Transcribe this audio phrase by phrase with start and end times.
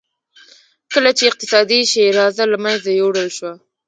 [0.93, 3.53] کله چې اقتصادي شیرازه له منځه یووړل شوه.